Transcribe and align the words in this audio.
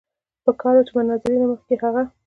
پکار 0.45 0.73
وه 0.77 0.83
چې 0.87 0.91
د 0.93 0.95
مناظرې 0.97 1.37
نه 1.41 1.47
مخکښې 1.51 1.75
هغه 1.83 2.01